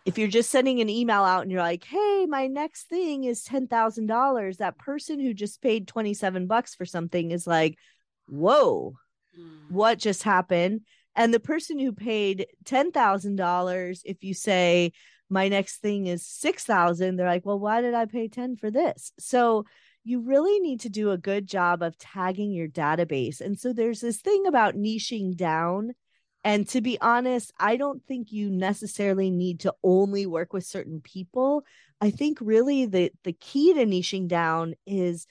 if 0.05 0.17
you're 0.17 0.28
just 0.28 0.50
sending 0.50 0.81
an 0.81 0.88
email 0.88 1.23
out 1.23 1.43
and 1.43 1.50
you're 1.50 1.61
like, 1.61 1.85
"Hey, 1.85 2.25
my 2.26 2.47
next 2.47 2.88
thing 2.88 3.25
is 3.25 3.43
$10,000," 3.43 4.57
that 4.59 4.78
person 4.78 5.21
who 5.21 5.35
just 5.35 5.61
paid 5.61 5.87
27 5.87 6.47
bucks 6.47 6.75
for 6.75 6.87
something 6.87 7.31
is 7.31 7.47
like, 7.47 7.76
"Whoa. 8.26 8.97
Mm. 9.38 9.71
What 9.71 9.99
just 9.99 10.23
happened?" 10.23 10.83
And 11.14 11.35
the 11.35 11.40
person 11.40 11.78
who 11.78 11.93
paid 11.93 12.47
$10,000, 12.64 14.02
if 14.05 14.23
you 14.23 14.35
say, 14.35 14.93
"My 15.28 15.49
next 15.49 15.78
thing 15.78 16.07
is 16.07 16.25
6,000," 16.25 17.17
they're 17.17 17.26
like, 17.26 17.45
"Well, 17.45 17.59
why 17.59 17.81
did 17.81 17.93
I 17.93 18.07
pay 18.07 18.28
10 18.28 18.57
for 18.57 18.71
this?" 18.71 19.12
So 19.19 19.67
you 20.09 20.21
really 20.21 20.59
need 20.61 20.81
to 20.81 20.88
do 20.88 21.11
a 21.11 21.19
good 21.19 21.47
job 21.47 21.83
of 21.83 21.99
tagging 21.99 22.50
your 22.50 22.69
database. 22.69 23.41
And 23.41 23.59
so 23.59 23.73
there's 23.73 24.00
this 24.00 24.21
thing 24.21 24.47
about 24.47 24.75
niching 24.75 25.37
down 25.37 25.93
and 26.45 26.69
to 26.69 26.81
be 26.81 26.99
honest, 27.00 27.53
I 27.59 27.77
don't 27.77 28.03
think 28.07 28.33
you 28.33 28.49
necessarily 28.49 29.31
need 29.31 29.61
to 29.61 29.75
only 29.83 30.25
work 30.25 30.53
with 30.53 30.65
certain 30.65 31.00
people. 31.00 31.65
I 32.00 32.11
think 32.11 32.38
really 32.41 32.87
the 32.87 33.11
the 33.25 33.33
key 33.33 33.75
to 33.75 33.85
niching 33.85 34.29
down 34.29 34.75
is 34.87 35.27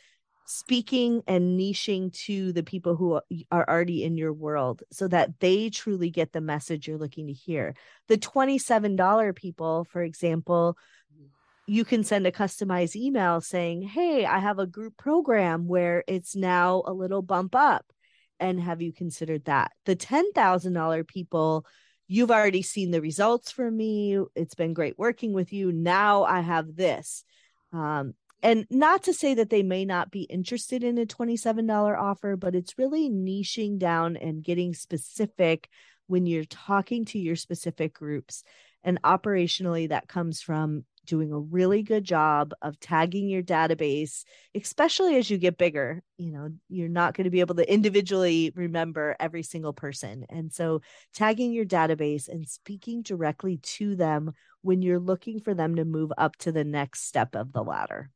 speaking 0.45 1.23
and 1.27 1.59
niching 1.59 2.13
to 2.25 2.53
the 2.53 2.63
people 2.63 2.95
who 2.95 3.19
are 3.51 3.69
already 3.69 4.03
in 4.03 4.15
your 4.15 4.31
world 4.31 4.83
so 4.91 5.07
that 5.07 5.39
they 5.39 5.69
truly 5.69 6.09
get 6.09 6.31
the 6.31 6.41
message 6.41 6.87
you're 6.87 6.97
looking 6.97 7.27
to 7.27 7.33
hear. 7.33 7.73
The 8.07 8.17
$27 8.17 9.35
people, 9.35 9.85
for 9.89 10.01
example, 10.01 10.77
you 11.67 11.83
can 11.83 12.03
send 12.03 12.25
a 12.25 12.31
customized 12.31 12.95
email 12.95 13.41
saying, 13.41 13.81
Hey, 13.81 14.25
I 14.25 14.39
have 14.39 14.57
a 14.57 14.65
group 14.65 14.97
program 14.97 15.67
where 15.67 16.03
it's 16.07 16.35
now 16.35 16.81
a 16.85 16.93
little 16.93 17.21
bump 17.21 17.53
up. 17.55 17.85
And 18.39 18.59
have 18.61 18.81
you 18.81 18.93
considered 18.93 19.45
that? 19.45 19.71
The 19.85 19.95
$10,000 19.95 21.07
people 21.07 21.65
you've 22.07 22.31
already 22.31 22.61
seen 22.61 22.91
the 22.91 23.01
results 23.01 23.51
from 23.51 23.75
me. 23.75 24.17
It's 24.33 24.55
been 24.55 24.73
great 24.73 24.97
working 24.97 25.33
with 25.33 25.51
you. 25.51 25.71
Now 25.71 26.23
i 26.23 26.39
have 26.39 26.75
this. 26.75 27.23
Um, 27.73 28.13
and 28.41 28.65
not 28.69 29.03
to 29.03 29.13
say 29.13 29.33
that 29.33 29.49
they 29.49 29.63
may 29.63 29.83
not 29.83 30.09
be 30.09 30.21
interested 30.21 30.83
in 30.83 30.97
a 30.97 31.05
$27 31.05 31.99
offer 31.99 32.37
but 32.37 32.55
it's 32.55 32.77
really 32.77 33.09
niching 33.09 33.77
down 33.77 34.15
and 34.15 34.43
getting 34.43 34.73
specific 34.73 35.67
when 36.07 36.25
you're 36.25 36.45
talking 36.45 37.05
to 37.05 37.19
your 37.19 37.35
specific 37.35 37.93
groups 37.93 38.43
and 38.83 39.01
operationally 39.03 39.89
that 39.89 40.07
comes 40.07 40.41
from 40.41 40.85
doing 41.05 41.31
a 41.31 41.39
really 41.39 41.81
good 41.81 42.03
job 42.03 42.53
of 42.61 42.79
tagging 42.79 43.27
your 43.29 43.41
database, 43.41 44.23
especially 44.53 45.15
as 45.15 45.29
you 45.29 45.37
get 45.37 45.57
bigger. 45.57 46.03
You 46.17 46.31
know, 46.31 46.49
you're 46.69 46.89
not 46.89 47.15
going 47.15 47.25
to 47.25 47.31
be 47.31 47.39
able 47.39 47.55
to 47.55 47.73
individually 47.73 48.51
remember 48.55 49.15
every 49.19 49.41
single 49.41 49.73
person. 49.73 50.25
And 50.29 50.53
so, 50.53 50.81
tagging 51.13 51.53
your 51.53 51.65
database 51.65 52.27
and 52.27 52.47
speaking 52.47 53.01
directly 53.01 53.57
to 53.57 53.95
them 53.95 54.33
when 54.61 54.81
you're 54.81 54.99
looking 54.99 55.39
for 55.39 55.53
them 55.53 55.75
to 55.77 55.85
move 55.85 56.11
up 56.17 56.35
to 56.37 56.51
the 56.51 56.65
next 56.65 57.07
step 57.07 57.35
of 57.35 57.53
the 57.53 57.63
ladder. 57.63 58.11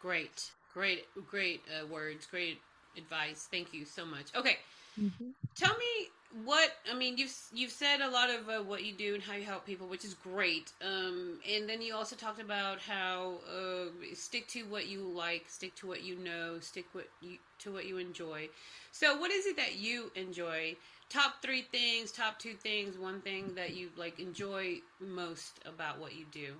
Great, 0.00 0.50
great, 0.72 1.06
great 1.28 1.60
uh, 1.68 1.86
words, 1.86 2.26
great 2.26 2.60
advice. 2.96 3.48
Thank 3.50 3.74
you 3.74 3.84
so 3.84 4.06
much. 4.06 4.26
Okay. 4.36 4.58
Mm-hmm. 5.00 5.30
Tell 5.56 5.76
me 5.76 6.08
what 6.44 6.70
I 6.90 6.94
mean. 6.96 7.16
You've 7.16 7.34
you've 7.52 7.70
said 7.70 8.00
a 8.00 8.10
lot 8.10 8.28
of 8.30 8.48
uh, 8.48 8.62
what 8.62 8.84
you 8.84 8.92
do 8.92 9.14
and 9.14 9.22
how 9.22 9.34
you 9.34 9.44
help 9.44 9.64
people, 9.66 9.86
which 9.86 10.04
is 10.04 10.14
great. 10.14 10.72
Um, 10.84 11.38
and 11.50 11.68
then 11.68 11.80
you 11.80 11.94
also 11.94 12.16
talked 12.16 12.40
about 12.40 12.80
how 12.80 13.38
uh, 13.48 13.90
stick 14.14 14.48
to 14.48 14.62
what 14.62 14.86
you 14.86 15.00
like, 15.02 15.44
stick 15.48 15.74
to 15.76 15.86
what 15.86 16.02
you 16.02 16.16
know, 16.16 16.58
stick 16.60 16.86
what 16.92 17.06
you, 17.20 17.38
to 17.60 17.72
what 17.72 17.86
you 17.86 17.98
enjoy. 17.98 18.48
So, 18.90 19.16
what 19.18 19.30
is 19.30 19.46
it 19.46 19.56
that 19.56 19.76
you 19.76 20.10
enjoy? 20.16 20.76
Top 21.08 21.42
three 21.42 21.62
things, 21.62 22.10
top 22.10 22.38
two 22.38 22.54
things, 22.54 22.98
one 22.98 23.20
thing 23.20 23.54
that 23.54 23.74
you 23.74 23.90
like 23.96 24.18
enjoy 24.18 24.78
most 25.00 25.60
about 25.66 26.00
what 26.00 26.14
you 26.16 26.24
do. 26.32 26.54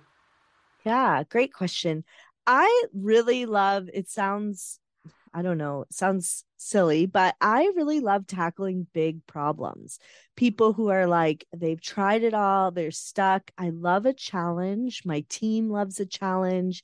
Yeah, 0.85 1.23
great 1.29 1.53
question. 1.53 2.03
I 2.47 2.83
really 2.93 3.45
love. 3.45 3.89
It 3.93 4.09
sounds 4.09 4.79
I 5.33 5.41
don't 5.41 5.57
know, 5.57 5.85
sounds 5.91 6.45
silly, 6.65 7.05
but 7.05 7.35
I 7.39 7.71
really 7.75 7.99
love 7.99 8.27
tackling 8.27 8.87
big 8.93 9.25
problems. 9.27 9.99
People 10.35 10.73
who 10.73 10.89
are 10.89 11.07
like, 11.07 11.45
they've 11.55 11.81
tried 11.81 12.23
it 12.23 12.33
all, 12.33 12.71
they're 12.71 12.91
stuck. 12.91 13.51
I 13.57 13.69
love 13.69 14.05
a 14.05 14.13
challenge. 14.13 15.03
My 15.05 15.23
team 15.29 15.69
loves 15.69 15.99
a 15.99 16.05
challenge. 16.05 16.83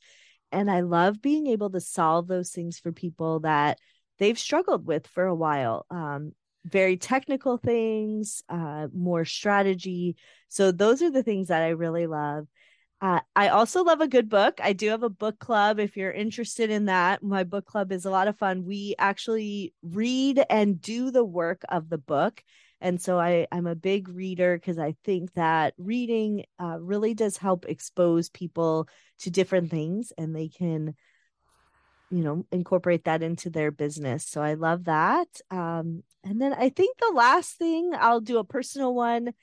And 0.51 0.69
I 0.69 0.81
love 0.81 1.21
being 1.21 1.47
able 1.47 1.69
to 1.71 1.79
solve 1.79 2.27
those 2.27 2.51
things 2.51 2.77
for 2.77 2.91
people 2.91 3.41
that 3.41 3.79
they've 4.19 4.37
struggled 4.37 4.85
with 4.85 5.07
for 5.07 5.25
a 5.25 5.35
while. 5.35 5.85
Um, 5.89 6.33
very 6.65 6.97
technical 6.97 7.57
things, 7.57 8.43
uh, 8.49 8.87
more 8.93 9.25
strategy. 9.25 10.15
So, 10.47 10.71
those 10.71 11.01
are 11.01 11.09
the 11.09 11.23
things 11.23 11.47
that 11.47 11.63
I 11.63 11.69
really 11.69 12.05
love. 12.05 12.47
Uh, 13.01 13.19
I 13.35 13.47
also 13.47 13.83
love 13.83 13.99
a 13.99 14.07
good 14.07 14.29
book. 14.29 14.59
I 14.63 14.73
do 14.73 14.89
have 14.89 15.01
a 15.01 15.09
book 15.09 15.39
club. 15.39 15.79
If 15.79 15.97
you're 15.97 16.11
interested 16.11 16.69
in 16.69 16.85
that, 16.85 17.23
my 17.23 17.43
book 17.43 17.65
club 17.65 17.91
is 17.91 18.05
a 18.05 18.11
lot 18.11 18.27
of 18.27 18.37
fun. 18.37 18.63
We 18.63 18.93
actually 18.99 19.73
read 19.81 20.43
and 20.51 20.79
do 20.79 21.09
the 21.09 21.25
work 21.25 21.63
of 21.69 21.89
the 21.89 21.97
book. 21.97 22.43
And 22.79 23.01
so 23.01 23.19
I, 23.19 23.47
I'm 23.51 23.65
a 23.65 23.75
big 23.75 24.07
reader 24.07 24.55
because 24.55 24.77
I 24.77 24.95
think 25.03 25.33
that 25.33 25.73
reading 25.79 26.45
uh, 26.61 26.77
really 26.79 27.15
does 27.15 27.37
help 27.37 27.65
expose 27.67 28.29
people 28.29 28.87
to 29.19 29.31
different 29.31 29.71
things 29.71 30.13
and 30.15 30.35
they 30.35 30.47
can, 30.47 30.93
you 32.11 32.23
know, 32.23 32.45
incorporate 32.51 33.05
that 33.05 33.23
into 33.23 33.49
their 33.49 33.71
business. 33.71 34.27
So 34.27 34.41
I 34.41 34.53
love 34.55 34.83
that. 34.85 35.27
Um, 35.49 36.03
and 36.23 36.39
then 36.39 36.53
I 36.53 36.69
think 36.69 36.97
the 36.97 37.13
last 37.15 37.57
thing 37.57 37.93
I'll 37.97 38.21
do 38.21 38.37
a 38.37 38.43
personal 38.43 38.93
one 38.93 39.33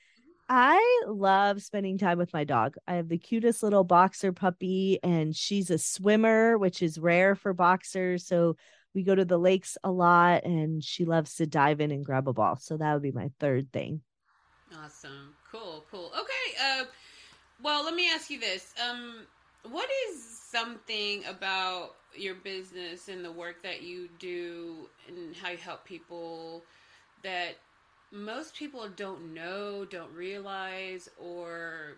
I 0.49 1.03
love 1.07 1.61
spending 1.61 1.99
time 1.99 2.17
with 2.17 2.33
my 2.33 2.43
dog. 2.43 2.75
I 2.87 2.95
have 2.95 3.07
the 3.07 3.19
cutest 3.19 3.61
little 3.61 3.83
boxer 3.83 4.33
puppy, 4.33 4.97
and 5.03 5.35
she's 5.35 5.69
a 5.69 5.77
swimmer, 5.77 6.57
which 6.57 6.81
is 6.81 6.97
rare 6.97 7.35
for 7.35 7.53
boxers. 7.53 8.25
So 8.25 8.55
we 8.95 9.03
go 9.03 9.13
to 9.13 9.25
the 9.25 9.37
lakes 9.37 9.77
a 9.83 9.91
lot, 9.91 10.45
and 10.45 10.83
she 10.83 11.05
loves 11.05 11.35
to 11.35 11.45
dive 11.45 11.81
in 11.81 11.91
and 11.91 12.03
grab 12.03 12.27
a 12.27 12.33
ball. 12.33 12.57
So 12.57 12.77
that 12.77 12.93
would 12.93 13.03
be 13.03 13.11
my 13.11 13.29
third 13.39 13.71
thing. 13.71 14.01
Awesome. 14.83 15.35
Cool. 15.51 15.85
Cool. 15.91 16.11
Okay. 16.19 16.63
Uh, 16.63 16.85
well, 17.61 17.85
let 17.85 17.93
me 17.93 18.09
ask 18.09 18.31
you 18.31 18.39
this. 18.39 18.73
Um, 18.89 19.27
what 19.71 19.89
is 20.09 20.23
something 20.49 21.25
about 21.25 21.91
your 22.15 22.33
business 22.35 23.07
and 23.07 23.23
the 23.23 23.31
work 23.31 23.61
that 23.61 23.83
you 23.83 24.09
do 24.17 24.89
and 25.07 25.35
how 25.35 25.49
you 25.49 25.57
help 25.57 25.85
people 25.85 26.63
that 27.23 27.55
most 28.11 28.55
people 28.55 28.87
don't 28.95 29.33
know, 29.33 29.85
don't 29.85 30.13
realize, 30.13 31.09
or 31.17 31.97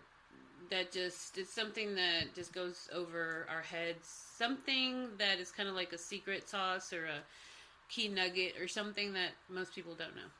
that 0.70 0.92
just 0.92 1.38
it's 1.38 1.52
something 1.52 1.94
that 1.94 2.34
just 2.34 2.52
goes 2.52 2.88
over 2.94 3.46
our 3.50 3.62
heads. 3.62 4.08
Something 4.36 5.08
that 5.18 5.38
is 5.38 5.50
kind 5.50 5.68
of 5.68 5.74
like 5.74 5.92
a 5.92 5.98
secret 5.98 6.48
sauce 6.48 6.92
or 6.92 7.04
a 7.06 7.20
key 7.88 8.08
nugget 8.08 8.54
or 8.60 8.68
something 8.68 9.12
that 9.14 9.30
most 9.50 9.74
people 9.74 9.94
don't 9.94 10.16
know. 10.16 10.30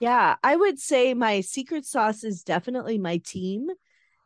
Yeah, 0.00 0.36
I 0.42 0.56
would 0.56 0.78
say 0.78 1.14
my 1.14 1.40
secret 1.40 1.86
sauce 1.86 2.24
is 2.24 2.42
definitely 2.44 2.98
my 2.98 3.18
team 3.18 3.70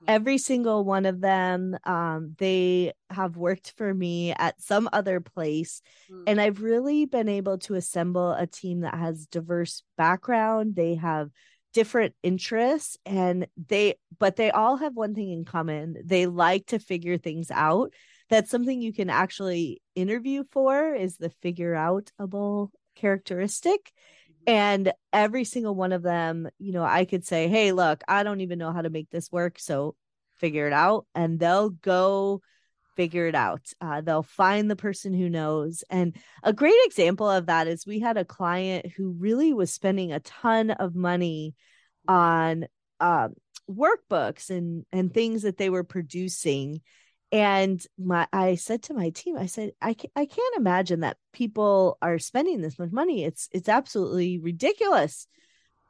every 0.07 0.39
single 0.39 0.85
one 0.85 1.07
of 1.07 1.21
them 1.21 1.77
um, 1.85 2.35
they 2.39 2.93
have 3.11 3.37
worked 3.37 3.75
for 3.77 3.93
me 3.93 4.33
at 4.33 4.61
some 4.61 4.89
other 4.93 5.21
place 5.21 5.83
mm. 6.11 6.23
and 6.27 6.41
i've 6.41 6.63
really 6.63 7.07
been 7.07 7.29
able 7.29 7.59
to 7.59 7.75
assemble 7.75 8.33
a 8.33 8.47
team 8.47 8.81
that 8.81 8.95
has 8.95 9.27
diverse 9.27 9.83
background 9.97 10.75
they 10.77 10.95
have 10.95 11.31
different 11.75 12.15
interests 12.23 12.97
and 13.05 13.47
they 13.69 13.95
but 14.19 14.37
they 14.37 14.51
all 14.51 14.77
have 14.77 14.95
one 14.97 15.15
thing 15.15 15.31
in 15.31 15.45
common 15.45 15.97
they 16.05 16.27
like 16.27 16.67
to 16.67 16.79
figure 16.79 17.19
things 17.19 17.51
out 17.51 17.93
that's 18.31 18.51
something 18.51 18.81
you 18.83 18.93
can 18.93 19.11
actually 19.11 19.81
interview 19.95 20.45
for 20.51 20.95
is 20.95 21.17
the 21.17 21.31
figure 21.43 21.75
outable 21.75 22.71
characteristic 22.95 23.93
and 24.49 24.93
every 25.13 25.45
single 25.45 25.77
one 25.77 25.93
of 25.93 26.03
them 26.03 26.49
you 26.59 26.73
know 26.73 26.83
i 26.83 27.05
could 27.05 27.25
say 27.25 27.47
hey 27.47 27.71
look 27.71 28.03
i 28.09 28.25
don't 28.25 28.41
even 28.41 28.59
know 28.59 28.73
how 28.73 28.83
to 28.83 28.91
make 28.91 29.09
this 29.11 29.31
work 29.31 29.59
so 29.61 29.95
figure 30.39 30.67
it 30.67 30.73
out. 30.73 31.07
And 31.15 31.39
they'll 31.39 31.71
go 31.71 32.41
figure 32.97 33.27
it 33.27 33.35
out. 33.35 33.63
Uh, 33.81 34.01
they'll 34.01 34.23
find 34.23 34.71
the 34.71 34.77
person 34.77 35.13
who 35.13 35.29
knows. 35.29 35.85
And 35.91 36.17
a 36.43 36.53
great 36.53 36.79
example 36.85 37.29
of 37.29 37.47
that 37.47 37.69
is 37.69 37.87
we 37.87 38.01
had 38.01 38.17
a 38.17 38.25
client 38.25 38.87
who 38.97 39.15
really 39.19 39.53
was 39.53 39.73
spending 39.73 40.13
a 40.13 40.21
ton 40.21 40.71
of 40.71 40.95
money 40.95 41.55
on 42.07 42.67
um, 43.01 43.35
workbooks 43.71 44.51
and 44.51 44.85
and 44.93 45.13
things 45.13 45.43
that 45.43 45.59
they 45.59 45.69
were 45.71 45.85
producing 45.85 46.81
and 47.31 47.85
my 47.99 48.27
i 48.33 48.55
said 48.55 48.83
to 48.83 48.95
my 48.95 49.11
team 49.11 49.37
i 49.37 49.47
said 49.47 49.73
i, 49.83 49.95
I 50.17 50.25
can't 50.25 50.57
imagine 50.57 51.01
that 51.01 51.19
people 51.39 51.97
are 52.03 52.19
spending 52.19 52.61
this 52.61 52.79
much 52.79 52.91
money. 52.91 53.25
It's 53.25 53.49
it's 53.53 53.69
absolutely 53.69 54.39
ridiculous. 54.39 55.29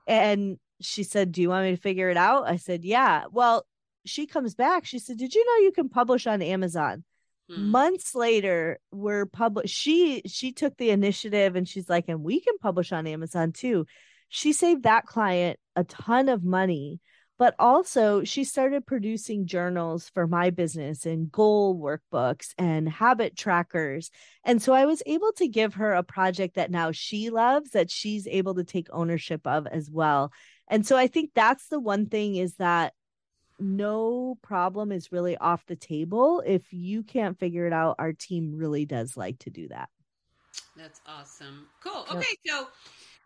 And 0.06 0.58
she 0.80 1.02
said 1.02 1.32
do 1.32 1.40
you 1.40 1.48
want 1.48 1.64
me 1.64 1.74
to 1.74 1.80
figure 1.80 2.10
it 2.10 2.18
out? 2.18 2.46
I 2.46 2.56
said 2.56 2.84
yeah. 2.84 3.24
Well 3.32 3.66
she 4.04 4.26
comes 4.26 4.54
back. 4.54 4.84
She 4.84 4.98
said 4.98 5.16
did 5.16 5.34
you 5.34 5.44
know 5.44 5.64
you 5.64 5.72
can 5.72 5.88
publish 5.88 6.26
on 6.26 6.42
amazon? 6.42 7.04
Hmm. 7.50 7.70
months 7.70 8.14
later 8.14 8.78
we're 8.92 9.24
published 9.24 9.74
she 9.74 10.20
she 10.26 10.52
took 10.52 10.76
the 10.76 10.90
initiative 10.90 11.56
and 11.56 11.66
she's 11.66 11.88
like 11.88 12.04
and 12.08 12.22
we 12.22 12.40
can 12.40 12.58
publish 12.58 12.92
on 12.92 13.06
amazon 13.06 13.52
too. 13.52 13.86
She 14.28 14.52
saved 14.52 14.82
that 14.82 15.06
client 15.06 15.58
a 15.74 15.84
ton 15.84 16.28
of 16.28 16.44
money 16.44 17.00
but 17.38 17.54
also 17.58 18.24
she 18.24 18.42
started 18.42 18.84
producing 18.84 19.46
journals 19.46 20.10
for 20.12 20.26
my 20.26 20.50
business 20.50 21.06
and 21.06 21.30
goal 21.30 21.78
workbooks 21.78 22.52
and 22.58 22.88
habit 22.88 23.36
trackers. 23.36 24.10
And 24.44 24.60
so 24.60 24.74
i 24.74 24.84
was 24.84 25.02
able 25.06 25.32
to 25.36 25.48
give 25.48 25.74
her 25.74 25.92
a 25.92 26.02
project 26.02 26.56
that 26.56 26.70
now 26.70 26.90
she 26.92 27.30
loves 27.30 27.70
that 27.70 27.90
she's 27.90 28.26
able 28.26 28.56
to 28.56 28.64
take 28.64 28.88
ownership 28.90 29.46
of 29.46 29.66
as 29.66 29.90
well. 29.90 30.32
And 30.66 30.86
so 30.86 30.96
i 30.96 31.06
think 31.06 31.30
that's 31.34 31.68
the 31.68 31.80
one 31.80 32.06
thing 32.06 32.36
is 32.36 32.56
that 32.56 32.92
no 33.60 34.38
problem 34.42 34.92
is 34.92 35.10
really 35.10 35.36
off 35.36 35.66
the 35.66 35.76
table 35.76 36.42
if 36.46 36.72
you 36.72 37.02
can't 37.02 37.38
figure 37.38 37.66
it 37.66 37.72
out. 37.72 37.96
Our 37.98 38.12
team 38.12 38.54
really 38.56 38.84
does 38.84 39.16
like 39.16 39.40
to 39.40 39.50
do 39.50 39.66
that. 39.68 39.88
That's 40.76 41.00
awesome. 41.06 41.66
Cool. 41.82 42.04
Okay 42.10 42.36
so 42.46 42.68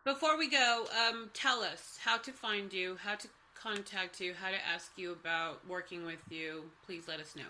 before 0.04 0.36
we 0.36 0.50
go 0.50 0.86
um, 1.08 1.30
tell 1.32 1.60
us 1.60 1.98
how 2.02 2.18
to 2.18 2.32
find 2.32 2.72
you 2.72 2.96
how 3.02 3.14
to 3.14 3.28
contact 3.62 4.20
you, 4.20 4.34
how 4.34 4.50
to 4.50 4.56
ask 4.74 4.92
you 4.96 5.12
about 5.12 5.66
working 5.68 6.04
with 6.04 6.22
you, 6.30 6.64
please 6.84 7.06
let 7.06 7.20
us 7.20 7.36
know. 7.36 7.42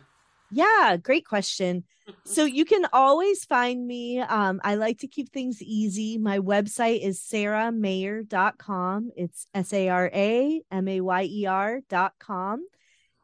Yeah, 0.50 0.98
great 1.02 1.26
question. 1.26 1.84
so 2.24 2.44
you 2.58 2.64
can 2.64 2.86
always 2.92 3.44
find 3.44 3.86
me. 3.86 4.20
Um, 4.20 4.60
I 4.62 4.74
like 4.74 4.98
to 4.98 5.08
keep 5.08 5.32
things 5.32 5.62
easy. 5.62 6.18
My 6.18 6.38
website 6.38 7.00
is 7.00 7.20
saramayer.com. 7.20 9.10
It's 9.16 9.46
S 9.54 9.72
A 9.72 9.88
R 9.88 10.10
A 10.12 10.62
M 10.70 10.88
A 10.88 11.00
Y 11.00 11.22
E 11.30 11.46
R.com. 11.46 12.66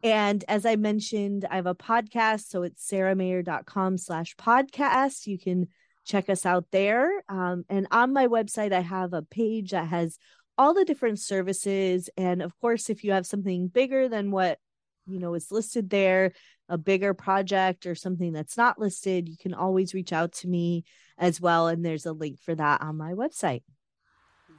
And 0.03 0.45
as 0.49 0.65
I 0.65 0.77
mentioned, 0.77 1.45
I 1.51 1.57
have 1.57 1.67
a 1.67 1.75
podcast. 1.75 2.49
So 2.49 2.63
it's 2.63 2.89
saramayer.com 2.89 3.99
slash 3.99 4.37
podcast. 4.37 5.27
You 5.27 5.39
can 5.39 5.67
check 6.05 6.31
us 6.31 6.47
out 6.47 6.67
there. 6.71 7.11
Um, 7.29 7.65
and 7.69 7.87
on 7.91 8.13
my 8.13 8.29
website, 8.29 8.73
I 8.73 8.81
have 8.81 9.13
a 9.13 9.23
page 9.23 9.73
that 9.73 9.89
has 9.89 10.19
all 10.59 10.75
the 10.75 10.85
different 10.85 11.21
services 11.21 12.11
and 12.17 12.43
of 12.43 12.53
course 12.61 12.91
if 12.91 13.05
you 13.05 13.13
have 13.13 13.27
something 13.27 13.69
bigger 13.69 14.09
than 14.09 14.31
what 14.33 14.59
you 15.07 15.21
know 15.21 15.35
is 15.35 15.53
listed 15.53 15.89
there 15.89 16.33
a 16.69 16.77
bigger 16.77 17.15
project 17.15 17.87
or 17.87 17.95
something 17.95 18.33
that's 18.33 18.57
not 18.57 18.79
listed 18.79 19.29
you 19.29 19.37
can 19.37 19.55
always 19.55 19.95
reach 19.95 20.13
out 20.13 20.33
to 20.33 20.49
me 20.49 20.85
as 21.17 21.41
well 21.41 21.69
and 21.69 21.85
there's 21.85 22.05
a 22.05 22.13
link 22.13 22.39
for 22.41 22.55
that 22.55 22.83
on 22.83 22.97
my 22.97 23.13
website. 23.13 23.63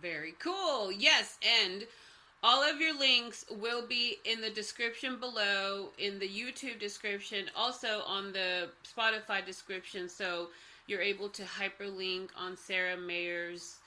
Very 0.01 0.33
cool. 0.39 0.91
Yes 0.91 1.37
and 1.63 1.83
all 2.41 2.63
of 2.63 2.79
your 2.79 2.97
links 2.97 3.43
will 3.59 3.85
be 3.85 4.15
in 4.23 4.39
the 4.39 4.49
description 4.49 5.19
below 5.19 5.89
in 5.97 6.17
the 6.19 6.27
youtube 6.27 6.79
description 6.79 7.45
also 7.53 8.01
on 8.05 8.31
the 8.31 8.69
spotify 8.87 9.45
description 9.45 10.07
so 10.07 10.47
you're 10.87 11.01
able 11.01 11.27
to 11.27 11.43
hyperlink 11.43 12.29
on 12.37 12.55
sarah 12.55 12.95
mayer's 12.95 13.78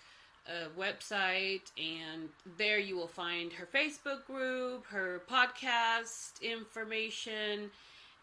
a 0.46 0.80
website, 0.80 1.70
and 1.78 2.28
there 2.58 2.78
you 2.78 2.96
will 2.96 3.06
find 3.08 3.52
her 3.52 3.66
Facebook 3.72 4.24
group, 4.26 4.86
her 4.86 5.22
podcast 5.30 6.40
information, 6.42 7.70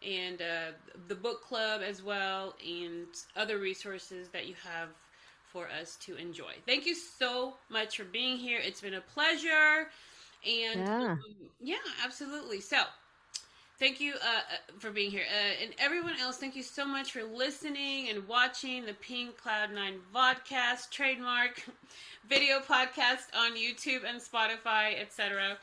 and 0.06 0.40
uh, 0.40 0.72
the 1.08 1.14
book 1.14 1.42
club 1.42 1.82
as 1.86 2.02
well, 2.02 2.54
and 2.66 3.06
other 3.36 3.58
resources 3.58 4.28
that 4.28 4.46
you 4.46 4.54
have 4.64 4.88
for 5.52 5.68
us 5.80 5.96
to 5.96 6.14
enjoy. 6.16 6.52
Thank 6.66 6.86
you 6.86 6.94
so 6.94 7.54
much 7.68 7.96
for 7.96 8.04
being 8.04 8.36
here. 8.36 8.60
It's 8.62 8.80
been 8.80 8.94
a 8.94 9.00
pleasure. 9.00 9.88
And 10.46 10.80
yeah, 10.80 11.12
um, 11.12 11.18
yeah 11.60 11.76
absolutely. 12.04 12.60
So, 12.60 12.82
thank 13.80 13.98
you 14.00 14.12
uh, 14.12 14.16
uh, 14.16 14.78
for 14.78 14.90
being 14.90 15.10
here. 15.10 15.24
Uh, 15.28 15.64
and 15.64 15.72
everyone 15.78 16.14
else, 16.20 16.36
thank 16.36 16.54
you 16.54 16.62
so 16.62 16.84
much 16.84 17.10
for 17.12 17.24
listening 17.24 18.10
and 18.10 18.28
watching 18.28 18.84
the 18.84 18.92
Pink 18.94 19.36
Cloud 19.38 19.72
9 19.72 19.94
Vodcast 20.14 20.90
trademark 20.90 21.64
video 22.28 22.60
podcast 22.60 23.34
on 23.36 23.56
YouTube 23.56 24.02
and 24.06 24.20
Spotify, 24.20 25.00
etc. 25.00 25.56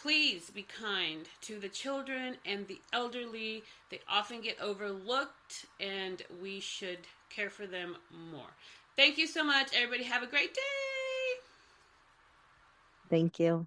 Please 0.00 0.50
be 0.50 0.62
kind 0.62 1.28
to 1.42 1.60
the 1.60 1.68
children 1.68 2.36
and 2.44 2.66
the 2.66 2.80
elderly. 2.92 3.62
They 3.90 4.00
often 4.08 4.40
get 4.40 4.60
overlooked, 4.60 5.66
and 5.78 6.22
we 6.42 6.58
should 6.58 6.98
care 7.30 7.50
for 7.50 7.66
them 7.66 7.96
more. 8.32 8.50
Thank 8.96 9.18
you 9.18 9.26
so 9.26 9.44
much, 9.44 9.68
everybody. 9.76 10.04
Have 10.04 10.22
a 10.22 10.26
great 10.26 10.54
day. 10.54 10.60
Thank 13.08 13.38
you. 13.38 13.66